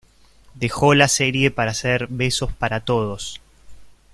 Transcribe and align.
Dejó 0.55 0.95
la 0.95 1.07
serie 1.07 1.51
para 1.51 1.69
hacer 1.69 2.07
"Besos 2.09 2.51
para 2.51 2.79
todos". 2.79 3.39